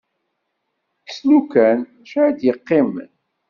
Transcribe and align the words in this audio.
Kkes 1.01 1.19
lukan, 1.31 1.79
acu 2.01 2.19
i 2.29 2.31
d-iqqimen? 2.39 3.09